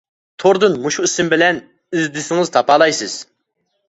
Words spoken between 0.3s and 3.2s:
توردىن مۇشۇ ئىسىم بىلەن ئىزدىسىڭىز تاپالايسىز.